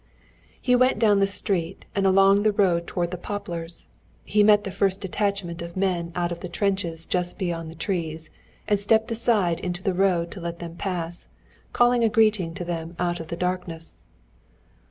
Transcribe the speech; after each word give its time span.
He 0.59 0.75
went 0.75 0.97
down 0.97 1.19
the 1.19 1.27
street 1.27 1.85
and 1.93 2.07
along 2.07 2.41
the 2.41 2.51
road 2.51 2.87
toward 2.87 3.11
the 3.11 3.19
poplars. 3.19 3.85
He 4.25 4.41
met 4.41 4.63
the 4.63 4.71
first 4.71 4.99
detachment 4.99 5.61
of 5.61 5.77
men 5.77 6.11
out 6.15 6.31
of 6.31 6.39
the 6.39 6.49
trenches 6.49 7.05
just 7.05 7.37
beyond 7.37 7.69
the 7.69 7.75
trees, 7.75 8.31
and 8.67 8.79
stepped 8.79 9.11
aside 9.11 9.59
into 9.59 9.83
the 9.83 9.93
mud 9.93 10.31
to 10.31 10.41
let 10.41 10.57
them 10.57 10.75
pass, 10.75 11.27
calling 11.71 12.03
a 12.03 12.09
greeting 12.09 12.55
to 12.55 12.65
them 12.65 12.95
out 12.97 13.19
of 13.19 13.27
the 13.27 13.37
darkness. 13.37 14.01